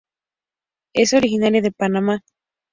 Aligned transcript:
Es 0.95 1.13
originaria 1.13 1.61
de 1.61 1.71
Panamá. 1.71 2.23